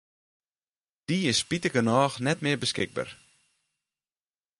[1.07, 3.09] Dy is spitigernôch net mear beskikber.